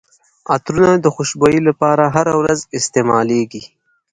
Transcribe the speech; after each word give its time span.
عطرونه 0.53 0.95
د 1.01 1.07
خوشبويي 1.15 1.61
لپاره 1.67 2.03
هره 2.15 2.33
ورځ 2.41 2.59
استعمالیږي. 2.77 3.61